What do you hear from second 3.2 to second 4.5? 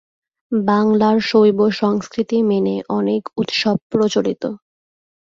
উৎসব প্রচলিত।